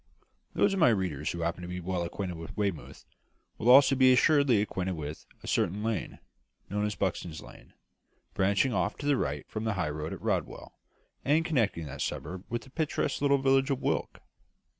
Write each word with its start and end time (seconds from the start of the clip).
Those 0.55 0.73
of 0.73 0.79
my 0.79 0.89
readers 0.89 1.29
who 1.31 1.41
happen 1.41 1.61
to 1.61 1.67
be 1.67 1.79
well 1.79 2.01
acquainted 2.01 2.35
with 2.37 2.57
Weymouth, 2.57 3.05
will 3.59 3.69
also 3.69 3.93
be 3.95 4.11
assuredly 4.11 4.59
acquainted 4.59 4.93
with 4.93 5.27
a 5.43 5.47
certain 5.47 5.83
lane, 5.83 6.17
known 6.71 6.87
as 6.87 6.95
Buxton's 6.95 7.39
Lane, 7.39 7.73
branching 8.33 8.73
off 8.73 8.97
to 8.97 9.05
the 9.05 9.15
right 9.15 9.47
from 9.47 9.63
the 9.63 9.73
high 9.73 9.91
road 9.91 10.11
at 10.11 10.19
Rodwell, 10.23 10.73
and 11.23 11.45
connecting 11.45 11.85
that 11.85 12.01
suburb 12.01 12.45
with 12.49 12.63
the 12.63 12.71
picturesque 12.71 13.21
little 13.21 13.37
village 13.37 13.69
of 13.69 13.79
Wyke. 13.79 14.21